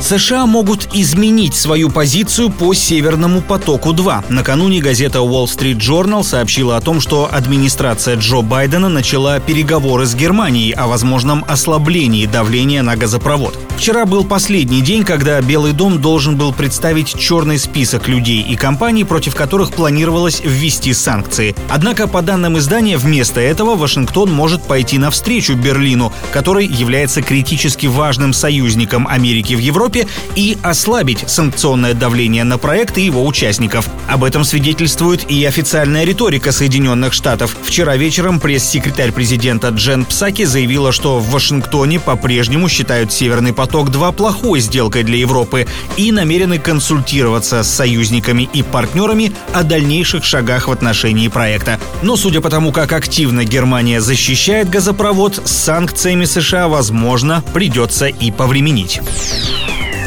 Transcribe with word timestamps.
США 0.00 0.46
могут 0.46 0.88
изменить 0.94 1.54
свою 1.54 1.90
позицию 1.90 2.50
по 2.50 2.72
Северному 2.72 3.42
потоку-2. 3.42 4.26
Накануне 4.28 4.80
газета 4.80 5.18
Wall 5.18 5.46
Street 5.46 5.78
Journal 5.78 6.22
сообщила 6.22 6.76
о 6.76 6.80
том, 6.80 7.00
что 7.00 7.28
администрация 7.30 8.16
Джо 8.16 8.42
Байдена 8.42 8.88
начала 8.88 9.40
переговоры 9.40 10.06
с 10.06 10.14
Германией 10.14 10.72
о 10.72 10.86
возможном 10.86 11.44
ослаблении 11.48 12.26
давления 12.26 12.82
на 12.82 12.96
газопровод. 12.96 13.58
Вчера 13.76 14.06
был 14.06 14.24
последний 14.24 14.80
день, 14.80 15.04
когда 15.04 15.40
Белый 15.40 15.72
дом 15.72 16.00
должен 16.00 16.36
был 16.36 16.52
представить 16.52 17.16
черный 17.18 17.58
список 17.58 18.08
людей 18.08 18.42
и 18.42 18.56
компаний, 18.56 19.04
против 19.04 19.34
которых 19.34 19.72
планировалось 19.72 20.40
ввести 20.44 20.92
санкции. 20.94 21.54
Однако, 21.68 22.08
по 22.08 22.22
данным 22.22 22.58
издания, 22.58 22.98
вместо 22.98 23.40
этого 23.40 23.76
Вашингтон 23.76 24.32
может 24.32 24.62
пойти 24.62 24.98
навстречу 24.98 25.54
Берлину, 25.54 26.12
который 26.32 26.66
является 26.66 27.22
критически 27.22 27.86
важным 27.86 28.32
союзником 28.32 29.06
Америки 29.06 29.54
в 29.54 29.58
Европе, 29.58 29.87
и 30.36 30.58
ослабить 30.62 31.24
санкционное 31.26 31.94
давление 31.94 32.44
на 32.44 32.58
проект 32.58 32.98
и 32.98 33.02
его 33.02 33.26
участников. 33.26 33.88
Об 34.08 34.24
этом 34.24 34.44
свидетельствует 34.44 35.30
и 35.30 35.44
официальная 35.44 36.04
риторика 36.04 36.52
Соединенных 36.52 37.12
Штатов. 37.12 37.56
Вчера 37.62 37.96
вечером 37.96 38.38
пресс-секретарь 38.38 39.12
президента 39.12 39.68
Джен 39.68 40.04
Псаки 40.04 40.44
заявила, 40.44 40.92
что 40.92 41.18
в 41.18 41.30
Вашингтоне 41.30 42.00
по-прежнему 42.00 42.68
считают 42.68 43.12
Северный 43.12 43.52
поток 43.52 43.78
«Поток-2» 43.78 44.12
плохой 44.12 44.60
сделкой 44.60 45.04
для 45.04 45.18
Европы 45.18 45.66
и 45.96 46.10
намерены 46.10 46.58
консультироваться 46.58 47.62
с 47.62 47.70
союзниками 47.70 48.48
и 48.52 48.62
партнерами 48.62 49.32
о 49.52 49.62
дальнейших 49.62 50.24
шагах 50.24 50.68
в 50.68 50.72
отношении 50.72 51.28
проекта. 51.28 51.78
Но 52.02 52.16
судя 52.16 52.40
по 52.40 52.50
тому, 52.50 52.72
как 52.72 52.92
активно 52.92 53.44
Германия 53.44 54.00
защищает 54.00 54.68
газопровод, 54.68 55.42
с 55.44 55.52
санкциями 55.52 56.24
США, 56.24 56.68
возможно, 56.68 57.44
придется 57.52 58.06
и 58.06 58.30
повременить. 58.30 59.00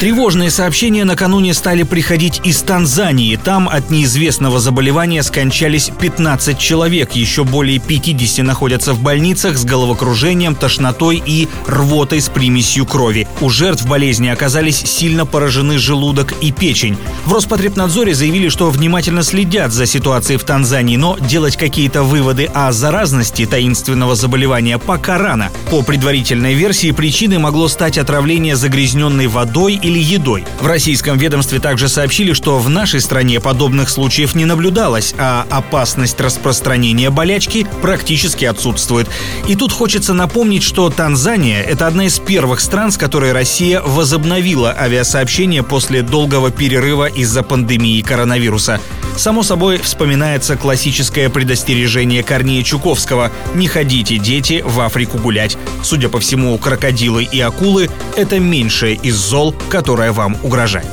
Тревожные 0.00 0.48
сообщения 0.48 1.04
накануне 1.04 1.52
стали 1.52 1.82
приходить 1.82 2.40
из 2.42 2.62
Танзании. 2.62 3.36
Там 3.36 3.68
от 3.68 3.90
неизвестного 3.90 4.58
заболевания 4.58 5.22
скончались 5.22 5.90
15 6.00 6.58
человек. 6.58 7.12
Еще 7.12 7.44
более 7.44 7.80
50 7.80 8.42
находятся 8.42 8.94
в 8.94 9.02
больницах 9.02 9.58
с 9.58 9.64
головокружением, 9.66 10.54
тошнотой 10.54 11.22
и 11.26 11.48
рвотой 11.66 12.22
с 12.22 12.30
примесью 12.30 12.86
крови. 12.86 13.28
У 13.42 13.50
жертв 13.50 13.86
болезни 13.86 14.28
оказались 14.28 14.78
сильно 14.78 15.26
поражены 15.26 15.76
желудок 15.76 16.32
и 16.40 16.50
печень. 16.50 16.96
В 17.26 17.34
Роспотребнадзоре 17.34 18.14
заявили, 18.14 18.48
что 18.48 18.70
внимательно 18.70 19.22
следят 19.22 19.70
за 19.70 19.84
ситуацией 19.84 20.38
в 20.38 20.44
Танзании, 20.44 20.96
но 20.96 21.18
делать 21.18 21.58
какие-то 21.58 22.04
выводы 22.04 22.46
о 22.46 22.72
заразности 22.72 23.44
таинственного 23.44 24.14
заболевания 24.14 24.78
пока 24.78 25.18
рано. 25.18 25.50
По 25.70 25.82
предварительной 25.82 26.54
версии 26.54 26.90
причиной 26.90 27.36
могло 27.36 27.68
стать 27.68 27.98
отравление 27.98 28.56
загрязненной 28.56 29.26
водой 29.26 29.78
или 29.90 29.98
едой. 29.98 30.44
В 30.60 30.66
российском 30.66 31.18
ведомстве 31.18 31.58
также 31.58 31.88
сообщили, 31.88 32.32
что 32.32 32.58
в 32.58 32.68
нашей 32.68 33.00
стране 33.00 33.40
подобных 33.40 33.90
случаев 33.90 34.34
не 34.34 34.44
наблюдалось, 34.44 35.14
а 35.18 35.46
опасность 35.50 36.20
распространения 36.20 37.10
болячки 37.10 37.66
практически 37.82 38.44
отсутствует. 38.44 39.08
И 39.48 39.56
тут 39.56 39.72
хочется 39.72 40.14
напомнить, 40.14 40.62
что 40.62 40.88
Танзания– 40.90 41.62
это 41.68 41.86
одна 41.86 42.06
из 42.06 42.18
первых 42.18 42.60
стран, 42.60 42.92
с 42.92 42.96
которой 42.96 43.32
Россия 43.32 43.80
возобновила 43.80 44.74
авиасообщение 44.78 45.62
после 45.62 46.02
долгого 46.02 46.50
перерыва 46.50 47.06
из-за 47.06 47.42
пандемии 47.42 48.00
коронавируса. 48.02 48.80
Само 49.16 49.42
собой, 49.42 49.78
вспоминается 49.78 50.56
классическое 50.56 51.28
предостережение 51.28 52.22
Корнея 52.22 52.62
Чуковского 52.62 53.30
«Не 53.54 53.66
ходите, 53.66 54.18
дети, 54.18 54.62
в 54.64 54.80
Африку 54.80 55.18
гулять». 55.18 55.58
Судя 55.82 56.08
по 56.08 56.20
всему, 56.20 56.56
крокодилы 56.58 57.24
и 57.24 57.40
акулы– 57.40 57.90
это 58.16 58.38
меньшее 58.38 58.94
из 58.94 59.16
зол, 59.16 59.54
которое 59.68 59.79
вам 60.12 60.36
угрожает. 60.42 60.90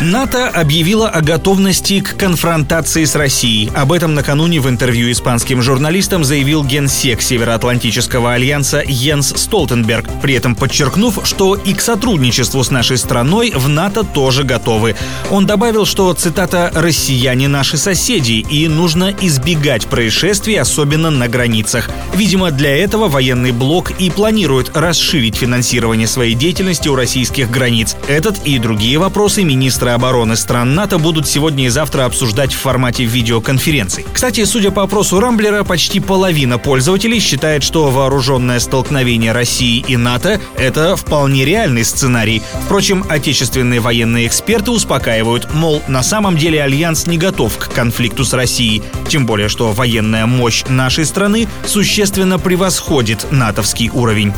НАТО 0.00 0.48
объявила 0.48 1.08
о 1.08 1.20
готовности 1.20 2.00
к 2.00 2.16
конфронтации 2.16 3.04
с 3.04 3.14
Россией. 3.14 3.70
Об 3.74 3.92
этом 3.92 4.14
накануне 4.14 4.60
в 4.60 4.68
интервью 4.68 5.10
испанским 5.12 5.62
журналистам 5.62 6.24
заявил 6.24 6.64
генсек 6.64 7.22
Североатлантического 7.22 8.32
альянса 8.32 8.82
Йенс 8.84 9.34
Столтенберг, 9.36 10.06
при 10.20 10.34
этом 10.34 10.54
подчеркнув, 10.56 11.20
что 11.24 11.54
и 11.54 11.72
к 11.74 11.80
сотрудничеству 11.80 12.62
с 12.62 12.70
нашей 12.70 12.98
страной 12.98 13.52
в 13.54 13.68
НАТО 13.68 14.02
тоже 14.04 14.42
готовы. 14.42 14.96
Он 15.30 15.46
добавил, 15.46 15.86
что, 15.86 16.12
цитата, 16.12 16.70
«россияне 16.74 17.48
наши 17.48 17.76
соседи, 17.76 18.44
и 18.48 18.68
нужно 18.68 19.14
избегать 19.20 19.86
происшествий, 19.86 20.60
особенно 20.60 21.10
на 21.10 21.28
границах». 21.28 21.88
Видимо, 22.14 22.50
для 22.50 22.76
этого 22.76 23.08
военный 23.08 23.52
блок 23.52 23.92
и 23.98 24.10
планирует 24.10 24.76
расширить 24.76 25.36
финансирование 25.36 26.08
своей 26.08 26.34
деятельности 26.34 26.88
у 26.88 26.94
российских 26.94 27.50
границ. 27.50 27.96
Этот 28.08 28.44
и 28.44 28.58
другие 28.58 28.98
вопросы 28.98 29.42
министры 29.84 29.94
обороны 29.94 30.36
стран 30.36 30.74
НАТО 30.74 30.98
будут 30.98 31.28
сегодня 31.28 31.66
и 31.66 31.68
завтра 31.68 32.06
обсуждать 32.06 32.54
в 32.54 32.58
формате 32.58 33.04
видеоконференций. 33.04 34.06
Кстати, 34.14 34.44
судя 34.44 34.70
по 34.70 34.82
опросу 34.82 35.20
Рамблера, 35.20 35.62
почти 35.62 36.00
половина 36.00 36.58
пользователей 36.58 37.20
считает, 37.20 37.62
что 37.62 37.90
вооруженное 37.90 38.60
столкновение 38.60 39.32
России 39.32 39.84
и 39.86 39.98
НАТО— 39.98 40.40
это 40.56 40.96
вполне 40.96 41.44
реальный 41.44 41.84
сценарий. 41.84 42.40
Впрочем, 42.64 43.04
отечественные 43.10 43.80
военные 43.80 44.26
эксперты 44.26 44.70
успокаивают, 44.70 45.52
мол, 45.52 45.82
на 45.86 46.02
самом 46.02 46.38
деле 46.38 46.62
Альянс 46.62 47.06
не 47.06 47.18
готов 47.18 47.56
к 47.58 47.70
конфликту 47.70 48.24
с 48.24 48.32
Россией, 48.32 48.82
тем 49.08 49.26
более, 49.26 49.50
что 49.50 49.72
военная 49.72 50.24
мощь 50.24 50.64
нашей 50.66 51.04
страны 51.04 51.46
существенно 51.66 52.38
превосходит 52.38 53.26
натовский 53.30 53.90
уровень. 53.92 54.32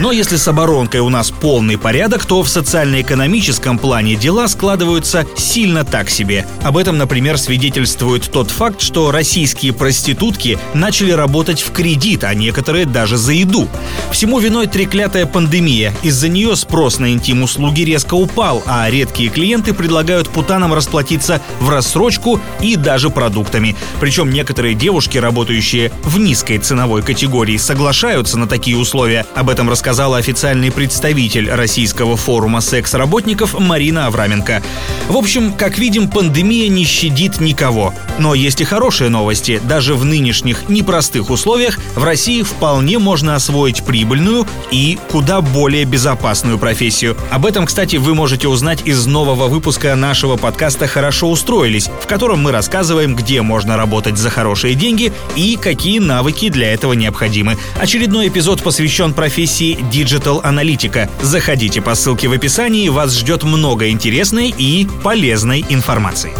Но 0.00 0.12
если 0.12 0.36
с 0.36 0.46
оборонкой 0.46 1.00
у 1.00 1.08
нас 1.08 1.32
полный 1.32 1.76
порядок, 1.76 2.24
то 2.24 2.42
в 2.42 2.48
социально-экономическом 2.48 3.78
плане 3.78 4.14
дела 4.14 4.46
складываются 4.46 5.26
сильно 5.36 5.84
так 5.84 6.08
себе. 6.08 6.46
Об 6.62 6.76
этом, 6.76 6.98
например, 6.98 7.36
свидетельствует 7.36 8.30
тот 8.30 8.50
факт, 8.50 8.80
что 8.80 9.10
российские 9.10 9.72
проститутки 9.72 10.56
начали 10.72 11.10
работать 11.10 11.60
в 11.60 11.72
кредит, 11.72 12.22
а 12.22 12.32
некоторые 12.34 12.86
даже 12.86 13.16
за 13.16 13.32
еду. 13.32 13.68
Всему 14.12 14.38
виной 14.38 14.68
треклятая 14.68 15.26
пандемия. 15.26 15.92
Из-за 16.04 16.28
нее 16.28 16.54
спрос 16.54 17.00
на 17.00 17.12
интим-услуги 17.12 17.82
резко 17.82 18.14
упал, 18.14 18.62
а 18.66 18.88
редкие 18.88 19.30
клиенты 19.30 19.74
предлагают 19.74 20.28
путанам 20.28 20.74
расплатиться 20.74 21.40
в 21.58 21.70
рассрочку 21.70 22.40
и 22.60 22.76
даже 22.76 23.10
продуктами. 23.10 23.74
Причем 23.98 24.30
некоторые 24.30 24.76
девушки, 24.76 25.18
работающие 25.18 25.90
в 26.04 26.18
низкой 26.20 26.58
ценовой 26.58 27.02
категории, 27.02 27.56
соглашаются 27.56 28.38
на 28.38 28.46
такие 28.46 28.76
условия. 28.76 29.26
Об 29.34 29.50
этом 29.50 29.68
рассказал 29.68 29.87
сказала 29.88 30.18
официальный 30.18 30.70
представитель 30.70 31.50
российского 31.50 32.18
форума 32.18 32.60
секс-работников 32.60 33.58
Марина 33.58 34.06
Авраменко. 34.06 34.62
В 35.08 35.16
общем, 35.16 35.54
как 35.54 35.78
видим, 35.78 36.10
пандемия 36.10 36.68
не 36.68 36.84
щадит 36.84 37.40
никого. 37.40 37.94
Но 38.18 38.34
есть 38.34 38.60
и 38.60 38.64
хорошие 38.64 39.08
новости. 39.08 39.58
Даже 39.64 39.94
в 39.94 40.04
нынешних 40.04 40.68
непростых 40.68 41.30
условиях 41.30 41.78
в 41.94 42.04
России 42.04 42.42
вполне 42.42 42.98
можно 42.98 43.34
освоить 43.34 43.82
прибыльную 43.82 44.46
и 44.70 44.98
куда 45.10 45.40
более 45.40 45.86
безопасную 45.86 46.58
профессию. 46.58 47.16
Об 47.30 47.46
этом, 47.46 47.64
кстати, 47.64 47.96
вы 47.96 48.14
можете 48.14 48.46
узнать 48.46 48.82
из 48.84 49.06
нового 49.06 49.46
выпуска 49.46 49.96
нашего 49.96 50.36
подкаста 50.36 50.86
«Хорошо 50.86 51.30
устроились», 51.30 51.88
в 52.02 52.06
котором 52.06 52.42
мы 52.42 52.52
рассказываем, 52.52 53.16
где 53.16 53.40
можно 53.40 53.78
работать 53.78 54.18
за 54.18 54.28
хорошие 54.28 54.74
деньги 54.74 55.14
и 55.34 55.56
какие 55.56 55.98
навыки 55.98 56.50
для 56.50 56.74
этого 56.74 56.92
необходимы. 56.92 57.56
Очередной 57.80 58.28
эпизод 58.28 58.62
посвящен 58.62 59.14
профессии 59.14 59.77
Digital 59.78 60.40
Аналитика. 60.44 61.08
Заходите 61.22 61.80
по 61.80 61.94
ссылке 61.94 62.28
в 62.28 62.32
описании, 62.32 62.88
вас 62.88 63.16
ждет 63.16 63.44
много 63.44 63.90
интересной 63.90 64.54
и 64.56 64.86
полезной 65.02 65.64
информации. 65.68 66.32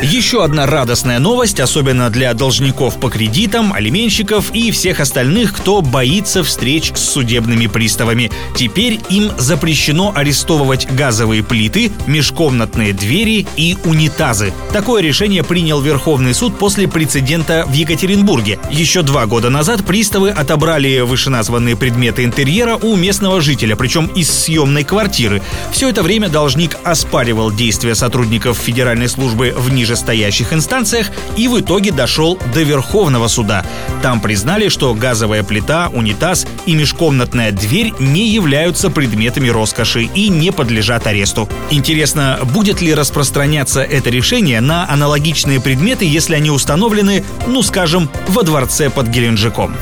Еще 0.00 0.44
одна 0.44 0.64
радостная 0.64 1.18
новость, 1.18 1.58
особенно 1.58 2.08
для 2.08 2.32
должников 2.32 3.00
по 3.00 3.10
кредитам, 3.10 3.72
алименщиков 3.72 4.54
и 4.54 4.70
всех 4.70 5.00
остальных, 5.00 5.52
кто 5.52 5.82
боится 5.82 6.44
встреч 6.44 6.92
с 6.94 7.00
судебными 7.00 7.66
приставами. 7.66 8.30
Теперь 8.54 9.00
им 9.10 9.32
запрещено 9.38 10.12
арестовывать 10.14 10.86
газовые 10.92 11.42
плиты, 11.42 11.90
межкомнатные 12.06 12.92
двери 12.92 13.44
и 13.56 13.76
унитазы. 13.84 14.52
Такое 14.72 15.02
решение 15.02 15.42
принял 15.42 15.80
Верховный 15.80 16.32
суд 16.32 16.56
после 16.56 16.86
прецедента 16.86 17.64
в 17.66 17.72
Екатеринбурге. 17.72 18.60
Еще 18.70 19.02
два 19.02 19.26
года 19.26 19.50
назад 19.50 19.84
приставы 19.84 20.30
отобрали 20.30 21.00
вышеназванные 21.00 21.74
предметы 21.74 22.22
интерьера 22.22 22.76
у 22.76 22.94
местного 22.94 23.40
жителя, 23.40 23.74
причем 23.74 24.06
из 24.06 24.30
съемной 24.30 24.84
квартиры. 24.84 25.42
Все 25.72 25.88
это 25.88 26.04
время 26.04 26.28
должник 26.28 26.76
оспаривал 26.84 27.50
действия 27.50 27.96
сотрудников 27.96 28.58
Федеральной 28.58 29.08
службы 29.08 29.52
в 29.56 29.70
Нижнем 29.70 29.87
нижестоящих 29.88 30.52
инстанциях 30.52 31.10
и 31.36 31.48
в 31.48 31.58
итоге 31.60 31.92
дошел 31.92 32.38
до 32.52 32.62
Верховного 32.62 33.28
суда. 33.28 33.64
Там 34.02 34.20
признали, 34.20 34.68
что 34.68 34.92
газовая 34.94 35.42
плита, 35.42 35.88
унитаз 35.92 36.46
и 36.66 36.74
межкомнатная 36.74 37.52
дверь 37.52 37.92
не 37.98 38.28
являются 38.28 38.90
предметами 38.90 39.48
роскоши 39.48 40.02
и 40.02 40.28
не 40.28 40.52
подлежат 40.52 41.06
аресту. 41.06 41.48
Интересно, 41.70 42.38
будет 42.52 42.82
ли 42.82 42.94
распространяться 42.94 43.82
это 43.82 44.10
решение 44.10 44.60
на 44.60 44.88
аналогичные 44.90 45.60
предметы, 45.60 46.04
если 46.04 46.34
они 46.34 46.50
установлены, 46.50 47.24
ну 47.46 47.62
скажем, 47.62 48.10
во 48.28 48.42
дворце 48.42 48.90
под 48.90 49.08
Геленджиком? 49.08 49.74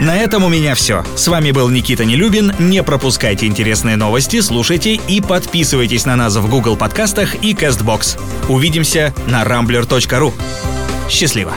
На 0.00 0.16
этом 0.16 0.44
у 0.44 0.48
меня 0.48 0.74
все. 0.74 1.04
С 1.14 1.28
вами 1.28 1.50
был 1.50 1.68
Никита 1.68 2.06
Нелюбин. 2.06 2.54
Не 2.58 2.82
пропускайте 2.82 3.46
интересные 3.46 3.96
новости, 3.96 4.40
слушайте 4.40 4.94
и 4.94 5.20
подписывайтесь 5.20 6.06
на 6.06 6.16
нас 6.16 6.36
в 6.36 6.48
Google 6.48 6.78
подкастах 6.78 7.34
и 7.44 7.52
CastBox. 7.52 8.18
Увидимся 8.48 9.14
на 9.26 9.42
rambler.ru. 9.42 10.32
Счастливо! 11.10 11.54